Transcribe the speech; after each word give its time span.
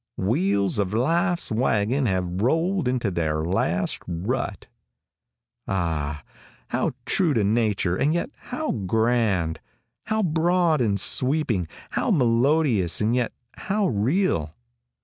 "Wheels 0.17 0.79
of 0.79 0.95
life's 0.95 1.51
wagon 1.51 2.07
have 2.07 2.41
rolled 2.41 2.87
into 2.87 3.11
their 3.11 3.45
last 3.45 3.99
rut." 4.07 4.65
Ah! 5.67 6.23
how 6.69 6.93
true 7.05 7.35
to 7.35 7.43
nature 7.43 7.95
and 7.97 8.11
yet 8.11 8.31
how 8.35 8.71
grand. 8.71 9.59
How 10.05 10.23
broad 10.23 10.81
and 10.81 10.99
sweeping. 10.99 11.67
How 11.91 12.09
melodious 12.09 12.99
and 12.99 13.15
yet 13.15 13.31
how 13.57 13.89
real. 13.89 14.55